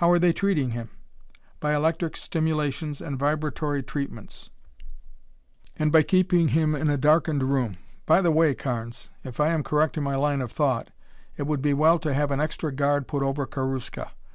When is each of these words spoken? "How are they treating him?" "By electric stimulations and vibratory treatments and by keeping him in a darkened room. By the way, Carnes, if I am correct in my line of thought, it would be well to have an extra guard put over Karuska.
"How 0.00 0.08
are 0.10 0.18
they 0.18 0.32
treating 0.32 0.70
him?" 0.70 0.88
"By 1.60 1.74
electric 1.74 2.16
stimulations 2.16 3.02
and 3.02 3.18
vibratory 3.18 3.82
treatments 3.82 4.48
and 5.76 5.92
by 5.92 6.02
keeping 6.02 6.48
him 6.48 6.74
in 6.74 6.88
a 6.88 6.96
darkened 6.96 7.42
room. 7.42 7.76
By 8.06 8.22
the 8.22 8.30
way, 8.30 8.54
Carnes, 8.54 9.10
if 9.22 9.38
I 9.38 9.48
am 9.48 9.62
correct 9.62 9.98
in 9.98 10.02
my 10.02 10.14
line 10.16 10.40
of 10.40 10.50
thought, 10.50 10.88
it 11.36 11.42
would 11.42 11.60
be 11.60 11.74
well 11.74 11.98
to 11.98 12.14
have 12.14 12.30
an 12.30 12.40
extra 12.40 12.72
guard 12.72 13.06
put 13.06 13.22
over 13.22 13.46
Karuska. 13.46 14.12